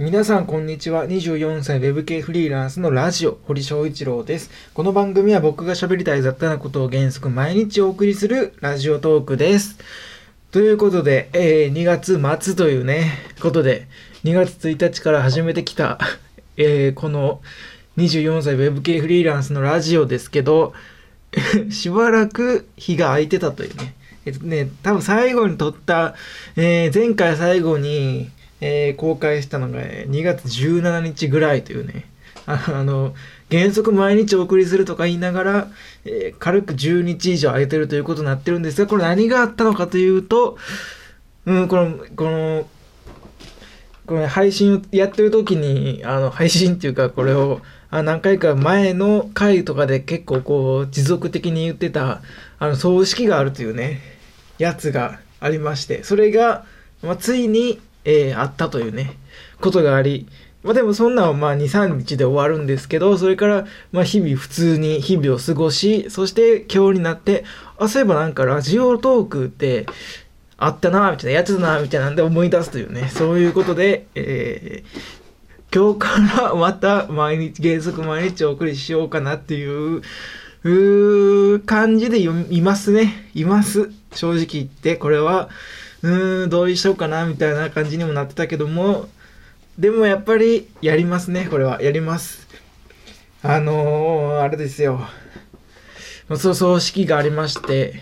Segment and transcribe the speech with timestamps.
[0.00, 1.06] 皆さんこんにちは。
[1.06, 4.50] 24歳 Web 系フリーランスのラジオ、堀翔一郎です。
[4.72, 9.76] この番組は僕が喋りたい雑多なことを原則毎日お送りするラジオトークです。
[10.52, 13.10] ということで、えー、2月末というね、
[13.42, 13.88] ことで、
[14.24, 15.98] 2月1日から始めてきた、
[16.56, 17.42] えー、この
[17.98, 20.72] 24歳 Web 系フリーランスのラジオですけど、
[21.70, 23.94] しばらく日が空いてたというね。
[24.24, 26.14] えっとね、多分最後に撮った、
[26.56, 28.30] えー、前回最後に、
[28.60, 32.06] えー、公開したのが2月17日ぐらいというね、
[32.46, 33.14] あの、
[33.50, 35.68] 原則毎日お送りするとか言いながら、
[36.04, 40.56] えー、軽く10日以上空いてるということになってるんですが、これ何があったのかというと、
[41.46, 42.68] うん、この、この、
[44.06, 47.60] この配信をやってる時に、あの、配信っていうか、これを、
[47.92, 52.22] あ何回か前の回とかで結構こう、持続的に言ってた、
[52.58, 54.00] あの、葬式があるというね、
[54.58, 56.64] やつがありまして、それが、
[57.02, 59.16] まあ、ついに、えー、あったというね、
[59.60, 60.26] ことがあり、
[60.62, 67.44] まあでもそんなんはまあ2、3日で終わるんですけど、それからまあ日々普通に日々を過ごし、そして今日になって、
[67.78, 69.86] あ、そういえばなんかラジオトークって
[70.58, 80.02] あったな、みたいな、やつだな、みたいなんで思い出すというね、そういうことで、えー、今日からまた毎日、原則毎日お送りしようかなっていう、
[80.62, 83.30] う感じでいますね。
[83.34, 83.90] います。
[84.12, 85.48] 正直言って、これは、
[86.02, 89.08] うーん、どうしようかな、みたいな感じにもなってたけども、
[89.78, 91.82] でもやっぱりやりますね、これは。
[91.82, 92.46] やります。
[93.42, 95.00] あのー、あれですよ。
[96.36, 97.94] そう、葬式がありまして、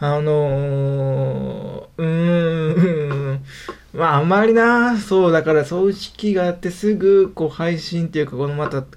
[0.00, 3.44] あのー、うーん、
[3.92, 8.88] まああんまりな、そう、だから葬式があってすぐ、こう配信っていうか、このまた、こ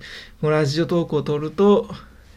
[0.43, 1.89] のラジオトークを撮ると、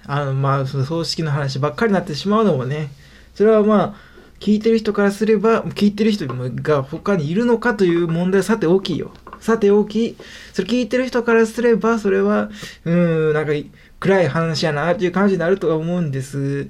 [0.06, 2.90] あの、まあ、その葬式の話ばっかりになってしまうのもね、
[3.34, 4.13] それはまあ、
[4.44, 9.10] 聞いてる人からすれば、聞いてる人が他にいるのかという問題はさて大きいよ。
[9.40, 10.16] さて大きい。
[10.52, 12.50] それ聞いてる人からすれば、それは、
[12.84, 13.52] うーん、なんか
[14.00, 16.68] 暗い話やなっていう感じになるとは思うんです。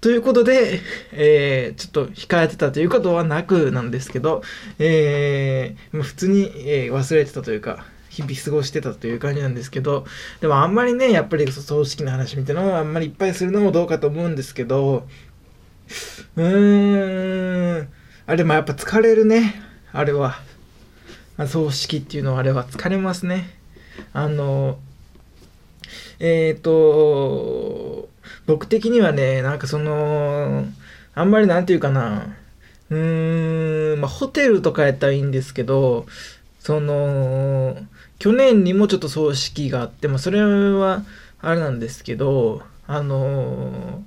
[0.00, 0.78] ということで、
[1.10, 4.42] えー、ちょっと控えてたということはなくなんですけど、
[4.78, 7.84] えー、普通に、えー、忘れてたというか、
[8.16, 10.06] 日々過ごしてたという感じなんですけど、
[10.40, 15.06] でもあんまりね、やっぱり葬式の話みたいなのはあんまりいっぱいするのもどうかと思うんですけど、
[16.36, 17.88] うーん、
[18.26, 20.40] あれもやっぱ疲れるね、あれは。
[21.46, 23.50] 葬式っていうのはあれは疲れますね。
[24.12, 24.78] あの、
[26.18, 28.08] えっ、ー、と、
[28.46, 30.66] 僕的にはね、なんかその、
[31.14, 32.36] あんまりなんていうかな、
[32.90, 36.06] うーん、まあ、ホテルとかやったらいいんですけど、
[36.60, 37.76] その、
[38.18, 41.04] 去年にもちょっと葬式があって、まあ、それは、
[41.40, 44.04] あれなんですけど、あの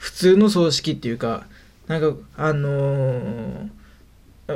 [0.00, 1.46] 普通の葬式っていうか、
[1.86, 3.68] なんか、あの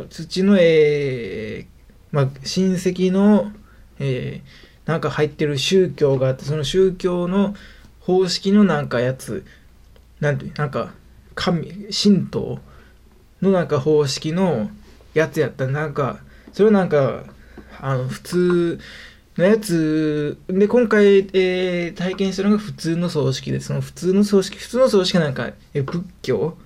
[0.09, 1.67] 土の絵、
[2.11, 3.53] まあ、親戚の、
[3.99, 7.55] えー、なんか入ってる宗教があって、その宗教の
[8.01, 9.45] 方式のなんかやつ、
[10.19, 10.95] なんて、なんか、
[11.35, 12.59] 神、神道
[13.43, 14.71] のなんか方式の
[15.13, 15.67] やつやった。
[15.67, 16.21] なんか、
[16.55, 17.25] それはなんか、
[17.83, 18.81] あの、普通
[19.37, 26.57] のやつ、で、今回、えー、体験したのが普通の葬式で、その普通の葬式、普通の葬式なんか、え仏教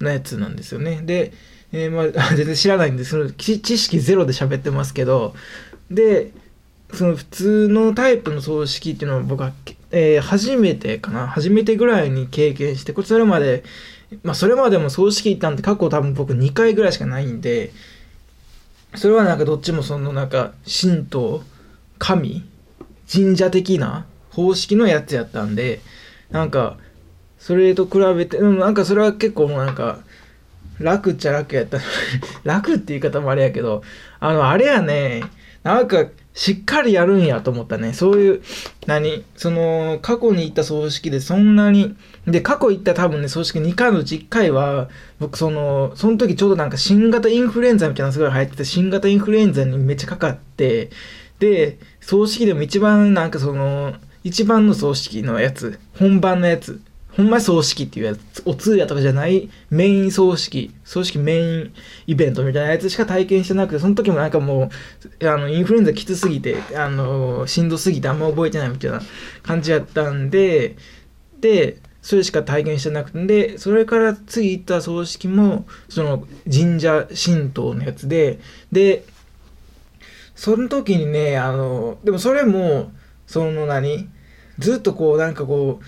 [0.00, 1.02] のやつなんですよね。
[1.02, 1.32] で、
[1.72, 5.34] えー、まあ、 全然知らないんで、その知識ゼロで喋ってますけど、
[5.90, 6.32] で、
[6.94, 9.52] その普通のタイプの葬式っていうのは僕は、
[9.90, 13.64] えー、初めてかな初めてぐらいに経験してこれそれまで
[14.22, 17.72] まあそれまでも葬式行ったんて過去多分僕2回ぐらいしかないんで
[18.94, 21.42] それはなんかどっちもそのなんか神道
[21.98, 22.44] 神？
[23.10, 24.06] 神社的な？
[24.30, 25.80] 方式のやつやったんで
[26.30, 26.76] なんか
[27.38, 29.98] それと比べて、うん、なんかそれは結構もうなんか
[30.80, 31.78] 楽っちゃ楽やった。
[32.42, 33.82] 楽って言い方もあれやけど
[34.18, 35.22] あのあれやね
[35.62, 37.92] なんかしっかりやるんやと思ったね。
[37.92, 38.42] そういう、
[38.86, 39.24] 何？
[39.36, 41.96] その、過去に行った葬式でそんなに、
[42.26, 44.90] で、過去行った多分ね、葬式2回のうち1回は、
[45.20, 50.90] 僕その、その時ちょうどなんか新型インフルエンザみたいなのすごい入ってて、新型インフルエンザにめっちゃかかって、
[51.38, 56.80] で、葬式でも一番なんかその、一番の葬式のやつ、本番のやつ
[57.16, 61.72] ほんま葬式っていうやつ、お通夜とかじゃないメイン葬式、葬式メイン
[62.08, 64.68] イベントみたいなやつしか体験してなくて、その時もなんかも
[65.20, 69.00] う、あの、インフルエンザきつすぎて、あの、しんどすぎてあんま覚えてないみたいな
[69.44, 70.76] 感じやったんで、
[71.40, 78.40] で、それしか体験してなくて、で、それから次行った葬式も、その神社神道のやつで、
[78.72, 79.04] で、
[80.34, 82.92] その時にね、あの、でもそれも、
[83.26, 84.08] その何
[84.58, 85.84] ずっとこう、なんかこう、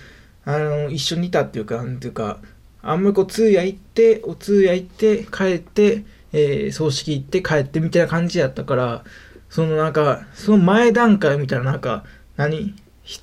[0.47, 2.39] あの一緒にいたっていうかなんていうか
[2.81, 9.03] あんまりこう通夜行ってお通夜行って帰って、えー、葬式行って帰ってみたいな感じやったから
[9.49, 12.05] そのなんかその前段階みたいななんか
[12.37, 12.73] 何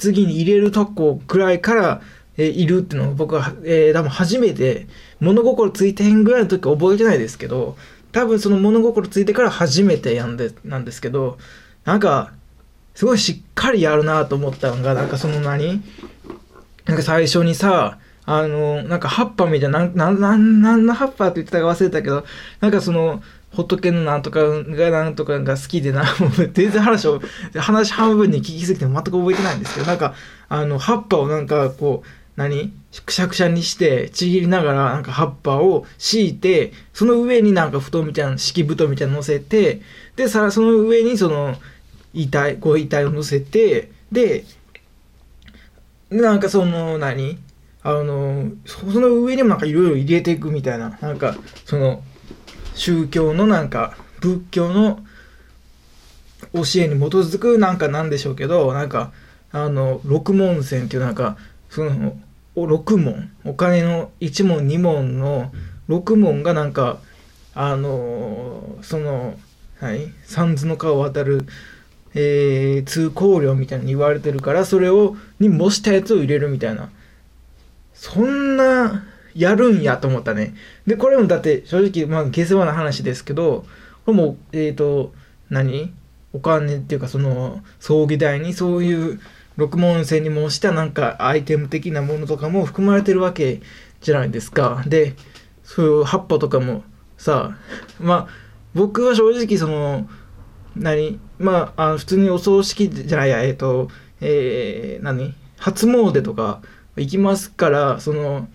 [0.01, 2.03] 棺に入れるとこくらいから、
[2.37, 4.87] えー、いるっていうのを僕は、えー、多分初めて
[5.19, 7.79] 物心ついてへんぐらいの時覚えてないですけど
[8.15, 11.37] 多分その物心ついてから初めてやんでなんですけど
[11.85, 12.33] なんか
[12.95, 15.83] すごいしっかりやるなと思ったのがなんかその何
[16.87, 22.25] なんか最初にさあのなんか葉っぱみたいななんなんなんの葉っぱって言ってたか忘れたけど
[22.61, 23.21] なんかその
[23.55, 27.23] 仏のなんとかがなんとかが好きでな、も う全然話を、
[27.57, 30.15] 話半分に聞きすぎて全く覚えてないんですけど、なんか、
[30.49, 32.73] あの、葉っぱをなんかこう、何？
[33.05, 39.83] くしゃくしゃにしてちぎりながらなんか葉っぱを敷いてその上になんか布団みたいな敷布団みたいなの乗せて
[40.17, 41.57] でさその上にその
[42.13, 44.45] 遺体ご遺体を乗せてで
[46.11, 47.39] なんかその何？
[47.87, 51.37] あのその上にもなんかいろいろ入れていくみたいななんか
[51.67, 52.03] その
[52.75, 55.01] 宗教のなんか仏教の
[56.55, 59.13] 教えに基づくなんかなんでしょうけどなんか
[59.53, 61.37] あの六文銭っていうなんか
[61.75, 62.17] その
[62.57, 65.53] 6問お金の1問2問の
[65.89, 66.99] 6問がなんか
[67.55, 69.37] あのその
[69.81, 71.47] はい三途の川を渡る、
[72.15, 76.91] えー、通行料みたいに言われてるからそれをに模したやつを入れるみたいな。
[77.95, 79.05] そんな
[79.35, 80.55] やるんやと思ったね。
[80.87, 83.65] で、これもだって正直、まあ、下世話な話ですけど、
[84.05, 85.13] これも、えっ、ー、と、
[85.49, 85.93] 何？
[86.33, 89.21] お金っていうか、その、葬儀代にそういう
[89.57, 93.61] 六文銭に模したなんかアイテム的なものとかも含まれてるわけ
[94.01, 94.83] じゃないですか。
[94.87, 95.15] で、
[95.63, 96.83] そういう葉っぱとかも
[97.17, 97.57] さ、
[98.01, 98.29] まあ、
[98.75, 100.09] 僕は正直その、
[100.77, 103.89] 何まあ、あ普通にお葬式じゃないや、えっ、ー、と、
[104.21, 106.61] えー、何初詣とか
[106.97, 108.49] 行きますから、その、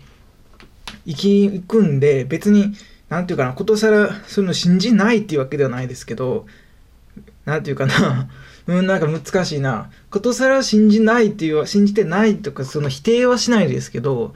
[1.06, 2.74] 行き行くんで別に
[3.10, 6.46] 何て言うかなことさらそういうの信じないっていうわけではないですけど
[7.46, 8.30] 何て言うかな
[8.70, 9.90] うんなんか難しいな。
[10.12, 14.36] ことさら信じないっていう信じてないとかその否定はしないですけど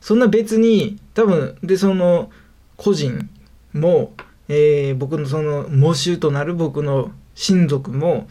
[0.00, 2.30] そんな別に多分でその
[2.78, 3.28] 個人
[3.74, 4.14] も、
[4.48, 8.26] えー、僕のその喪主となる僕の親族も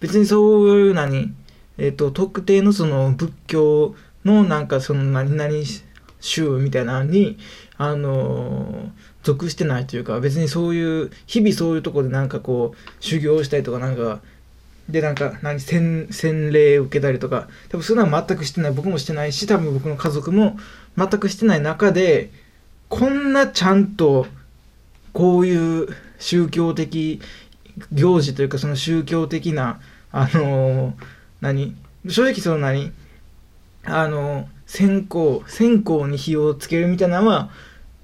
[0.00, 1.34] 別にそういう何
[1.78, 3.94] えっ、ー、と特定のその仏教
[4.26, 5.50] のなんかその何々
[6.20, 7.38] 州みたいなのに、
[7.78, 8.90] あのー、
[9.22, 14.20] 属してないというか、別にそういう、日々そういうとこでなんかこう、修行したりとか、なんか、
[14.90, 20.58] で、なんか、何、洗、洗礼受けたりとか、多分そういうのは全くしてない、僕もしてないし、多分僕の家族も
[20.96, 22.30] 全くしてない中で、
[22.88, 24.26] こんなちゃんと、
[25.12, 25.88] こういう
[26.18, 27.20] 宗教的
[27.92, 29.80] 行事というか、その宗教的な、
[30.12, 30.92] あのー、
[31.40, 31.74] 何
[32.08, 32.92] 正直その何
[33.84, 37.50] あのー線香線香に火をつけるみたいなのは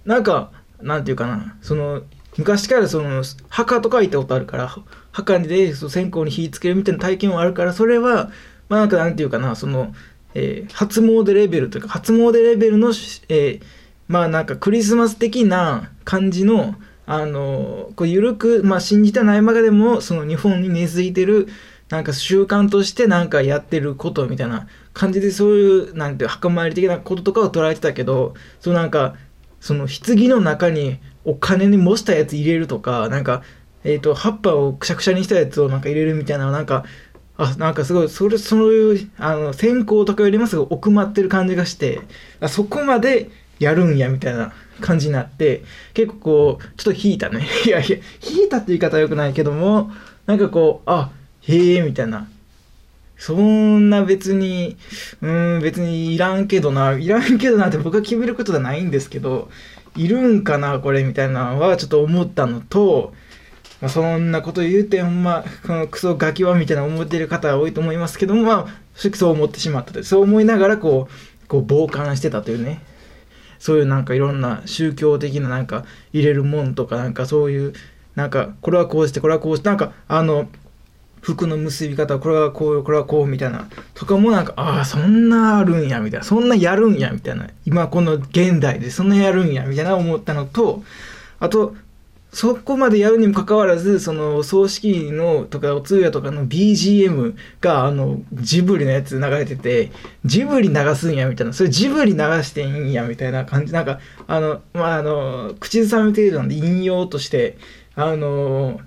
[0.05, 0.51] なんか
[0.81, 2.03] なんていうかなその
[2.37, 4.75] 昔からその墓とか行ったことあるから
[5.17, 8.31] 墓でその線香に火つけるみたいな体験はあるからそれは
[8.69, 9.95] まあなんかなんていうかなその、
[10.35, 13.63] えー、初詣レベルというか初詣レベルの、えー、
[14.09, 16.75] まあなんかクリスマス的な感じの
[17.07, 21.47] あのこう緩く、まあ、信じたないまでもその日本に根付いてる
[21.89, 29.15] なんか習慣としてなんかやってることみたいな感じでそういうなんていう墓参り的なこととかを捉えてたけどそうなんか
[29.61, 33.43] その棺の中にお金に模したやつ入れるとかなんか
[33.87, 36.85] えっ、ー、と葉っぱをくしゃくしゃにしたやつをなんか入れるみたいななんか
[37.39, 42.01] あなんかすごいそれそういうあの線香とかよりもすごい奥まってる感じがして
[42.41, 45.63] あそこまでやるんやみたいな感じになって
[45.95, 47.47] 結構こうちょっと引いたね。
[47.65, 49.91] いやいや引いたって言い方はよくないけども
[50.27, 51.11] なんかこうあ
[51.43, 52.29] へえみたいな。
[53.19, 54.77] そんな別に、
[55.23, 59.49] うん、別にいらんけどな、いらんけどなって僕が決めることじゃないんですけど、
[59.97, 63.15] いるんかな、これみたいなのはちょっと思ったのと、
[63.81, 70.03] まあ、そんなこと言うて、ほんま、このクソガキはみたいな思ってる方は多いと思いますけども、まあ、そう思ってしまったと。
[70.03, 72.81] そう思いながら、こう、こう傍観してたというね。
[73.59, 77.73] そういうなんかいろんな宗教的ななんか入れるもんとかなんかそういう
[78.15, 80.49] なんかこれはこうしてこれはこうしてなんかあの
[81.21, 90.85] 服の結び方これはこうよこれはこうみたいなとかもなんかああそんなあるんやみたいなそんなやるんやみたいな今この現代でそんなやるんやみたいな思ったのと
[91.41, 91.75] あと
[92.37, 99.91] そこまでやるにもかかわらずその葬式のとかお通夜とかの BGM があのジブリのやつ流れてて
[100.27, 101.55] ジブリ流すんやみたいな。
[101.55, 103.73] それジブリ流していいんやみたいな感じ。
[103.73, 107.57] なんかあのまああの口ずさみ程度なんで引用として
[107.95, 108.83] あの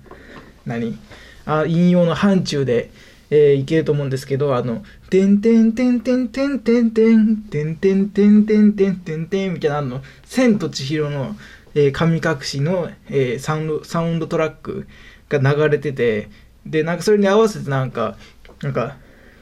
[0.64, 0.96] 何？
[1.44, 2.92] あ引用の範疇で、
[3.30, 11.34] えー、いけると思うんですけど、あの、てんてんてんてんてんてんてんてんてんてんてんてんてんてんみたいなの、千と千尋の、
[11.74, 14.86] えー、神隠しの、えー、サウンド、サウンドトラック
[15.28, 16.28] が流れてて、
[16.66, 18.16] で、なんかそれに合わせてなんか、
[18.62, 18.96] なんか、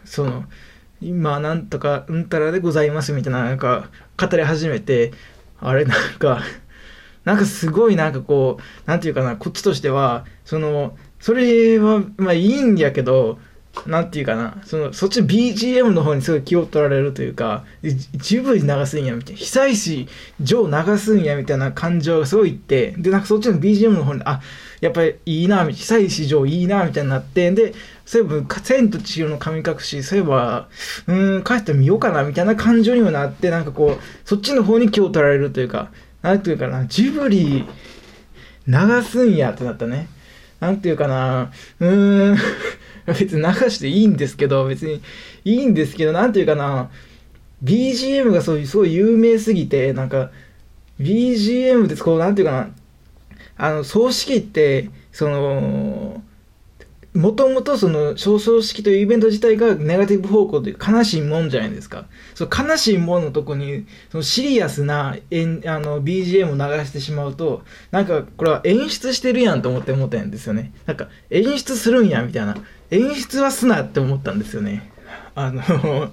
[0.05, 0.45] その、
[1.01, 5.13] 今なんとかうんたらでございますみたいな、なんか語り始めて、
[5.61, 6.43] あれなんか、
[7.25, 13.39] なんかすごいなんかこう、なんていうかな、こっちとしては、その、それは、まあいいんやけど、
[13.87, 17.65] なんていうかな、その、そっち BGM の方にすごい気を取られるというか、
[18.15, 20.09] 十分に流すんやみたいな、久石
[20.41, 24.41] 上流すんやみたいな感情がすごいって、で、なんかそっちの BGM の方に、あ、
[24.81, 30.69] やっぱりいいな、久石上いいな、みたいになって、で、そういえば、千と千尋の神隠し、そういえば、
[31.07, 35.91] うん、帰ってみようかな、みたいな感情にもなって、なんかこう、そっちの方に気を取られるというか、
[36.23, 37.65] なんていうかな、ジブリ
[38.67, 40.09] 流すんやってなったね。
[40.61, 42.37] なんていうかな、うーん、
[43.19, 45.01] 別に流していいんですけど、別に
[45.45, 46.91] いいんですけど、なんていうかな、
[47.65, 50.31] BGM がそういう、すごい有名すぎて、なんか、
[51.01, 52.71] BGM ってこう、なんていうかな、
[53.57, 56.23] あの、葬式って、その、
[57.15, 62.07] もともとその表彰式というイベント自体がネガティブ方向という悲しいもんじゃないですか。
[62.35, 70.73] その悲しいもんのとこにそのシリアスなえんあの BGM を流してしまうとなんかこれは演出してるやんと思って思ったんですよね。
[70.87, 72.57] なんか演出するんやみたいな。
[72.91, 74.91] 演出はすなって思ったんですよね。
[75.35, 76.13] あの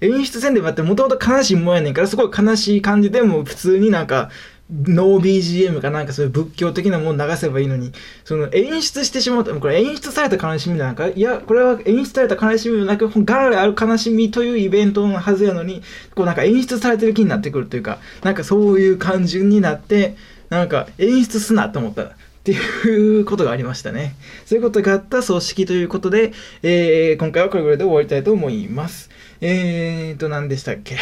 [0.00, 4.30] 演出せんでもってもともと悲しいもんやねんからすごい悲しい感じでも普通になんか
[4.72, 7.92] ノー BGM かなんかそういう仏教的なもの流せばいいのに、
[8.24, 15.82] その演出してしまうと、これ演出された悲しみなんか、いや、これは演出された悲しみなく、ガラある悲しみというイベントのはずやのに、
[16.14, 20.16] こうなんか演出されてる気になってくるというか、なんかそういう感じになって、
[20.48, 22.02] なんか演出すなと思った。
[22.42, 24.16] っていうことがありましたね。
[24.46, 26.32] そういうことがあった葬式ということで、
[26.64, 29.10] えー、今回はこれぐらいで終わりたいと思います。
[29.40, 30.96] えーと、何でしたっけ？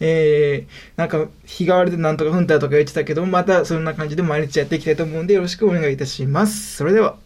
[0.00, 6.76] えー、なんか日替わりでなんとかふんたとか言ってたけど、またそんな感じで毎日やっていきたいと思うんでよろしくお願いいたします。
[6.76, 7.23] それでは。